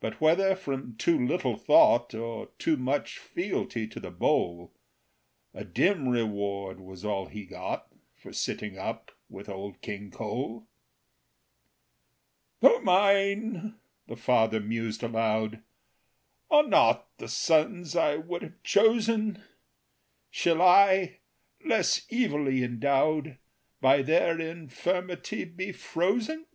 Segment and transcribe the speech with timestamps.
[0.00, 4.72] But whether from too little thought, Or too much fealty to the bowl,
[5.52, 10.66] A dim reward was all he got For sitting up with Old King Cole.
[12.60, 13.74] "Though mine,"
[14.06, 15.62] the father mused aloud,
[16.50, 19.42] "Are not the sons I would have chosen,
[20.30, 21.18] Shall I,
[21.62, 23.36] less evilly endowed,
[23.82, 26.46] By their infirmity be frozen?